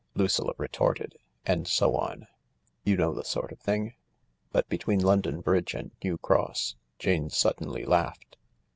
[0.15, 1.15] Lucilla retorted.
[1.45, 2.25] And so on.
[2.83, 3.93] You know the sort of thing?
[4.51, 8.35] But between London Bridge and New Cross, Jane suddenly laughed.